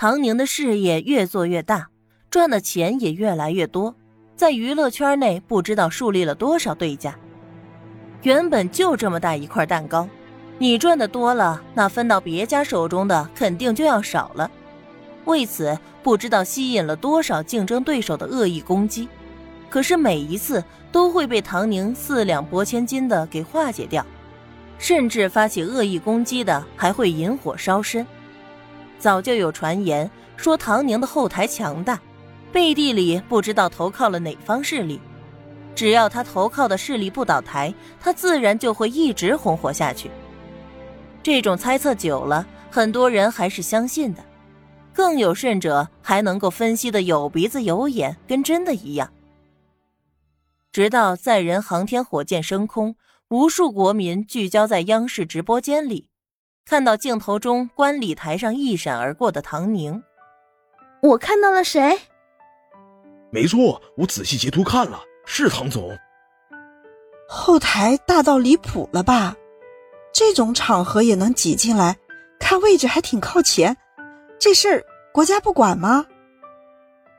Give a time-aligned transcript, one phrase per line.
[0.00, 1.88] 唐宁的事业越做越大，
[2.30, 3.96] 赚的钱也越来越多，
[4.36, 7.18] 在娱乐圈内不知道树立了多少对家。
[8.22, 10.08] 原本就这么大一块蛋糕，
[10.56, 14.48] 你赚的多了，那分到别家手中的肯定就要少了。
[15.24, 19.08] 为此，不知道吸引了多少竞争对手的恶意攻击，
[19.68, 20.62] 可是每一次
[20.92, 24.06] 都会被唐宁四两拨千斤的给化解掉，
[24.78, 28.06] 甚至发起恶意攻击的还会引火烧身。
[28.98, 32.00] 早就有传言说唐宁的后台强大，
[32.52, 35.00] 背地里不知道投靠了哪方势力。
[35.74, 40.10] 只要他投靠的势力不倒台，他自然就会一直红火下去。
[41.22, 44.24] 这种猜测久了，很多人还是相信的，
[44.92, 49.12] 更有甚者还能够分析的有鼻子有眼，跟真的一样。
[50.72, 52.96] 直到载人航天火箭升空，
[53.28, 56.08] 无数国民聚焦在央视直播间里。
[56.68, 60.02] 看到镜头中观礼台上一闪而过的唐宁，
[61.00, 61.98] 我看到了谁？
[63.30, 65.96] 没错，我仔细截图看了，是唐总。
[67.26, 69.34] 后台大到离谱了吧？
[70.12, 71.96] 这种场合也能挤进来，
[72.38, 73.74] 看位置还挺靠前，
[74.38, 76.04] 这事儿国家不管吗？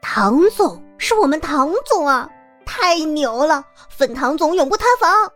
[0.00, 2.26] 唐总是我们唐总啊，
[2.64, 3.62] 太牛了！
[3.90, 5.30] 粉唐总永不塌房。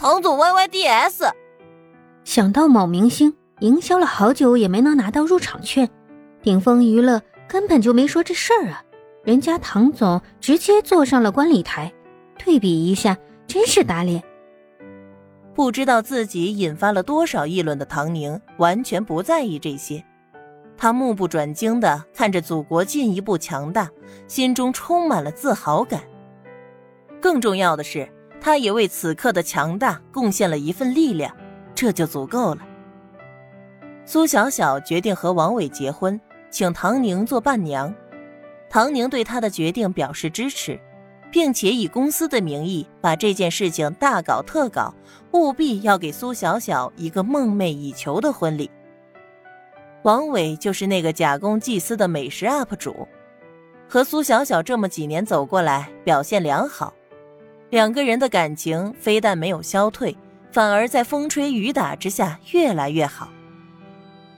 [0.00, 1.32] 唐总 Y Y D S。
[2.24, 5.88] 想到某明星营销了好久也没能拿到入场券，
[6.42, 8.82] 顶峰娱乐根本就没说这事儿啊！
[9.22, 11.92] 人家唐总直接坐上了观礼台，
[12.42, 14.22] 对比一下，真是打脸。
[15.54, 20.04] 不知道自己引发了多少议论的唐宁完全不在意这些，
[20.76, 23.88] 他目不转睛地看着祖国进一步强大，
[24.26, 26.00] 心中充满了自豪感。
[27.20, 28.08] 更重要的是，
[28.40, 31.34] 他也为此刻的强大贡献了一份力量。
[31.74, 32.60] 这就足够了。
[34.06, 37.94] 苏小小决定和王伟结婚，请唐宁做伴娘。
[38.68, 40.78] 唐宁对他的决定表示支持，
[41.30, 44.94] 并且以公司的名义把这件事情大搞特搞，
[45.32, 48.70] 务必要给苏小小一个梦寐以求的婚礼。
[50.02, 53.08] 王伟就是那个假公济私的美食 UP 主，
[53.88, 56.92] 和苏小小这么几年走过来，表现良好，
[57.70, 60.14] 两个人的感情非但没有消退。
[60.54, 63.28] 反而在风吹雨打之下越来越好。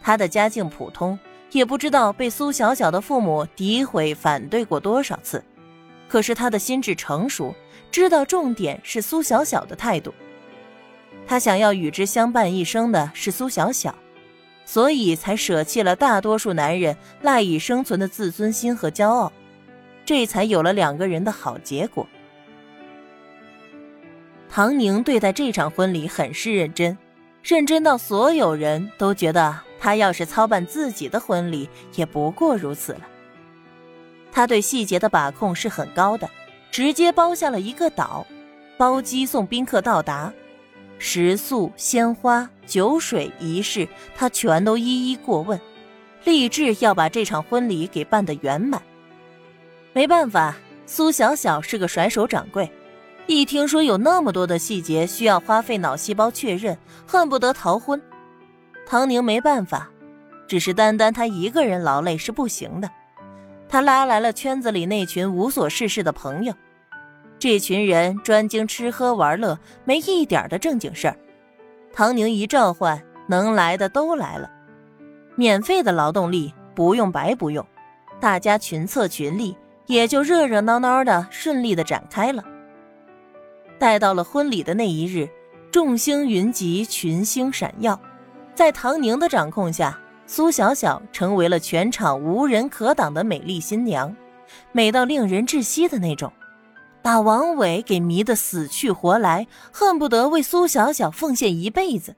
[0.01, 1.19] 他的家境普通，
[1.53, 5.45] 也不知道被苏小小的父母诋毁反对过多少次。
[6.09, 7.55] 可是他的心智成熟，
[7.91, 10.15] 知道重点是苏小小的态度。
[11.27, 13.95] 他想要与之相伴一生的是苏小小，
[14.65, 19.31] 所以才舍弃了大多数男人赖以生存的自尊心和骄傲，
[20.07, 22.09] 这才有了两个人的好结果。
[24.57, 26.97] 唐宁对待这场婚礼很是认真，
[27.43, 33.01] 认真到所有人都觉得他要是操办自己的婚礼也不过如此了。
[34.33, 36.27] 他对细节的把控是很高的，
[36.71, 38.27] 直接包下了一个岛，
[38.79, 40.33] 包机送宾客到达，
[40.99, 45.61] 食宿、鲜花、酒水、仪式，他全都一一过问，
[46.25, 48.81] 立志要把这场婚礼给办得圆满。
[49.93, 50.57] 没办法，
[50.87, 52.67] 苏小小是个甩手掌柜。
[53.27, 58.01] 一听说有那么多的细节需要花费脑细胞确认，恨不得逃婚。
[58.87, 59.91] 唐宁没办法，
[60.47, 62.89] 只是单单他一个人劳累是不行的。
[63.69, 66.55] 他拉来了圈子里那群无所事事的朋友，
[67.37, 71.17] 这群人专精吃喝玩乐，没一点的正经事儿。
[71.93, 74.49] 唐宁一召唤，能来的都来了，
[75.35, 77.67] 免费的劳动力不用白不用，
[78.21, 79.57] 大家群策群力，
[79.87, 82.45] 也就热热闹闹的顺利的展开了。
[83.79, 85.29] 待到了婚礼的那一日，
[85.71, 88.01] 众星云集，群星闪耀，
[88.55, 94.15] 在唐宁的掌控下，苏小小成为了全场无人可挡的美丽新娘，
[94.73, 96.33] 美到令人窒息的那种，
[97.03, 102.17] 把王伟给迷得死去活来，恨不得为苏小小奉献一辈子。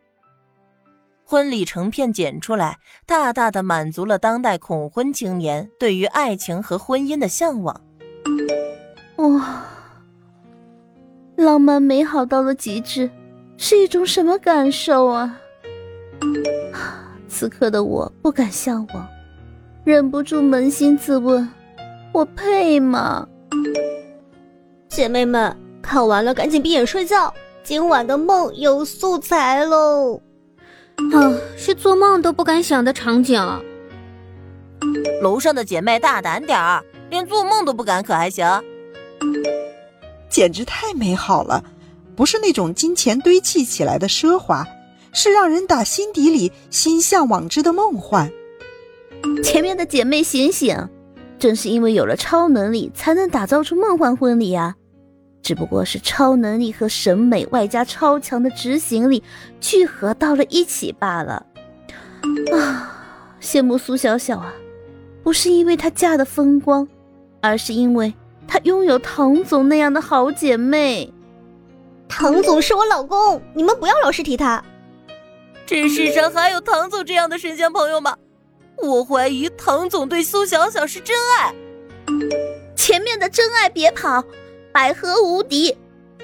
[1.24, 7.78] 婚礼成片剪出来，大大的满足了当代恐婚青年对于爱情和婚姻的向往。
[9.16, 9.67] 哇！
[11.58, 13.10] 浪漫美好到了极致，
[13.56, 15.40] 是一种什么感受啊？
[17.26, 19.04] 此刻的我不敢向往，
[19.82, 21.48] 忍不住扪心自问：
[22.12, 23.26] 我配吗？
[24.88, 27.34] 姐妹们，看完了赶紧闭眼睡觉，
[27.64, 30.22] 今晚的梦有素材喽！
[31.12, 33.42] 啊，是做梦都不敢想的场景。
[35.22, 38.46] 楼上的姐妹大胆点儿，连做梦都不敢，可还行？
[40.28, 41.64] 简直太美好了，
[42.14, 44.66] 不是那种金钱堆砌起来的奢华，
[45.12, 48.30] 是让人打心底里心向往之的梦幻。
[49.42, 50.88] 前面的姐妹醒醒，
[51.38, 54.76] 正是因为有了超能力，才能打造出梦幻婚礼啊！
[55.42, 59.22] 只不过是超能力和审美外加超强的执行力
[59.60, 61.46] 聚合到了一起罢了。
[62.52, 62.92] 啊，
[63.40, 64.52] 羡慕苏小小啊！
[65.22, 66.86] 不是因为她嫁的风光，
[67.40, 68.12] 而是因为
[68.48, 71.12] 她拥有唐总那样的好姐妹。
[72.08, 74.64] 唐总是我老公，你们不要老是提他。
[75.66, 78.16] 这世上还有唐总这样的神仙朋友吗？
[78.78, 81.54] 我怀疑唐总对苏小小是真爱。
[82.74, 84.24] 前面的真爱别跑，
[84.72, 85.76] 百合无敌。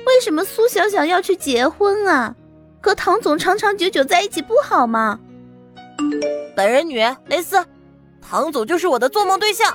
[0.06, 2.34] 为什么苏小小要去结婚啊？
[2.80, 5.20] 和唐总长长久久在一起不好吗？
[6.56, 7.62] 本人女蕾丝，
[8.22, 9.72] 唐总就是我的做梦对象。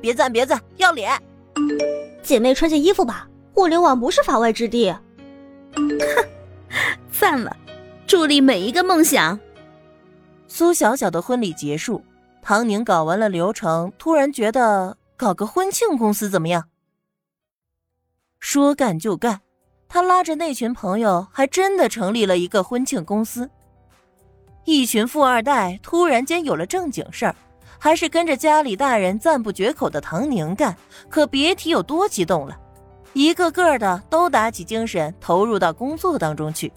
[0.00, 1.12] 别赞别赞，要脸！
[2.28, 4.94] 姐妹穿件衣服吧，互联网不是法外之地。
[5.72, 5.98] 哼，
[7.10, 7.56] 散了，
[8.06, 9.40] 助力每一个梦想。
[10.46, 12.04] 苏小小的婚礼结束，
[12.42, 16.68] 唐宁搞完了流程，突然觉得搞个婚庆公司怎么样？
[18.38, 19.40] 说干就干，
[19.88, 23.48] 他拉着那群朋友，还真的成立了一个婚庆公司。
[24.66, 27.34] 一群富二代突然间有了正经事儿，
[27.78, 30.76] 还是跟着家里大人赞不绝口的唐宁干，
[31.08, 32.58] 可别提有多激动了。
[33.12, 36.72] 一个个的都打起精神，投入到工作当中去，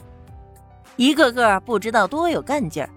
[0.96, 2.90] 一个个不知道多有干劲儿。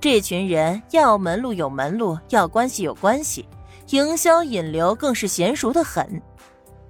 [0.00, 3.46] 这群人要门路有门路，要关系有关系，
[3.88, 6.22] 营销引流更是娴熟的很。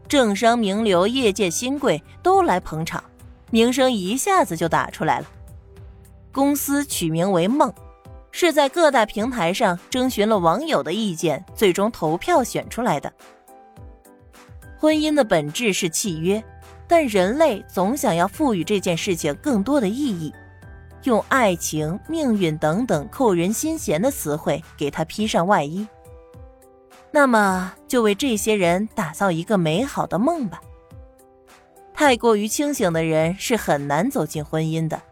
[0.07, 3.03] 政商名流、业界新贵都来捧场，
[3.51, 5.27] 名声一下子就打出来了。
[6.31, 7.73] 公司取名为“梦”，
[8.33, 13.13] 是在各大平台上征询了网友的意见，最终投票选出来的。
[14.79, 16.43] 婚姻的本质是契约，
[16.89, 20.33] 但人类总想要赋予这件事情更多的意义，
[21.05, 25.87] 用爱情、命运等等扣人心弦的词汇给它披上外衣。
[27.13, 30.61] 那么，就为这些人打造一个美好的梦吧。
[31.93, 35.03] 太过于清醒的人是很难走进婚姻的，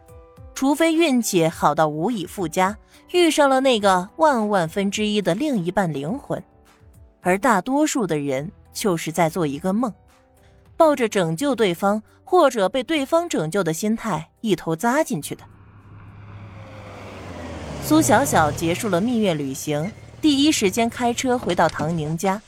[0.59, 2.77] 除非运气好到无以复加，
[3.13, 6.43] 遇上了那个万万分之一的另一半灵魂，
[7.21, 8.51] 而大多数的人。
[8.73, 9.93] 就是在做一个梦，
[10.75, 15.45] 抱着拯救对方或者被对方拯救的心态一头扎进去的。
[17.85, 19.89] 苏小小结束了蜜月旅行，
[20.21, 22.41] 第一时间开车回到唐宁家，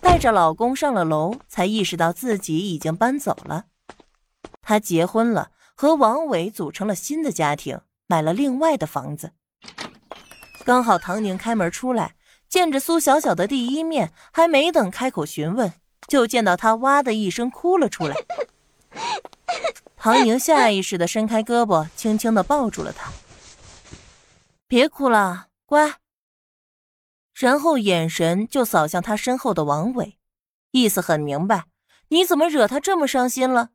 [0.00, 3.64] 带着老公上了楼，才意识到自己已经搬走了。
[4.62, 9.32] 她结婚了，和王伟组成了新的家庭，买了另外的房子。
[10.64, 12.16] 刚好唐宁开门出来。
[12.48, 15.72] 见着苏小小的第一面，还没等开口询问，
[16.06, 18.14] 就见到她哇的一声哭了出来。
[19.96, 23.10] 唐宁下意识的伸开胳膊，轻轻的抱住了她。
[24.68, 25.96] 别哭了，乖。
[27.34, 30.16] 然后眼神就扫向他身后的王伟，
[30.70, 31.64] 意思很明白，
[32.10, 33.70] 你怎么惹他这么伤心了？